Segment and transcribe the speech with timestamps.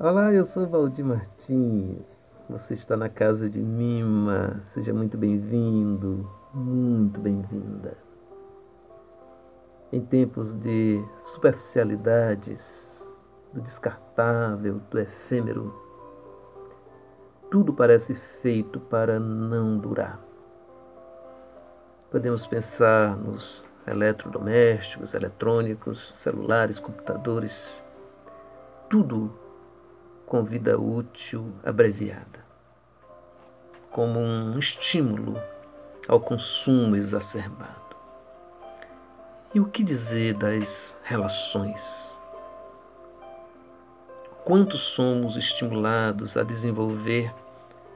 [0.00, 2.40] Olá, eu sou Valdir Martins.
[2.48, 4.60] Você está na casa de Mima.
[4.62, 7.98] Seja muito bem-vindo, muito bem-vinda.
[9.90, 13.04] Em tempos de superficialidades,
[13.52, 15.74] do descartável, do efêmero,
[17.50, 20.20] tudo parece feito para não durar.
[22.08, 27.82] Podemos pensar nos eletrodomésticos, eletrônicos, celulares, computadores,
[28.88, 29.47] tudo
[30.28, 32.44] com vida útil abreviada,
[33.90, 35.40] como um estímulo
[36.06, 37.96] ao consumo exacerbado.
[39.54, 42.20] E o que dizer das relações?
[44.44, 47.34] Quanto somos estimulados a desenvolver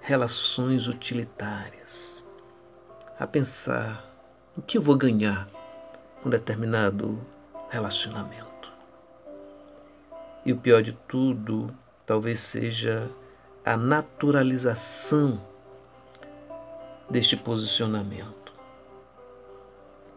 [0.00, 2.24] relações utilitárias,
[3.18, 4.10] a pensar
[4.56, 5.46] o que eu vou ganhar
[6.22, 7.20] com determinado
[7.68, 8.72] relacionamento.
[10.46, 11.74] E o pior de tudo,
[12.06, 13.10] talvez seja
[13.64, 15.40] a naturalização
[17.08, 18.52] deste posicionamento.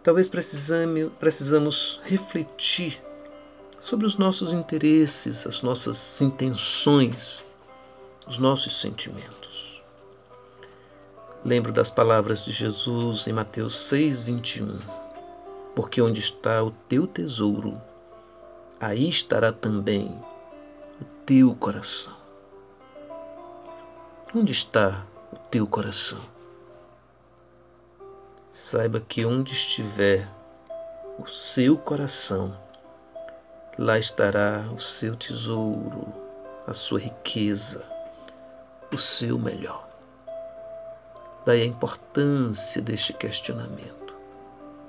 [0.03, 3.01] Talvez precisamos, refletir
[3.79, 7.45] sobre os nossos interesses, as nossas intenções,
[8.25, 9.81] os nossos sentimentos.
[11.43, 14.79] Lembro das palavras de Jesus em Mateus 6, 21.
[15.75, 17.79] Porque onde está o teu tesouro,
[18.79, 20.17] aí estará também
[21.27, 22.15] teu coração.
[24.33, 26.21] Onde está o teu coração?
[28.49, 30.25] Saiba que onde estiver
[31.19, 32.57] o seu coração,
[33.77, 36.13] lá estará o seu tesouro,
[36.65, 37.83] a sua riqueza,
[38.89, 39.85] o seu melhor.
[41.45, 44.15] Daí a importância deste questionamento.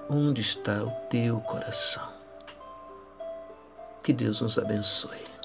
[0.08, 2.08] Onde está o teu coração?
[4.04, 5.37] Que Deus nos abençoe.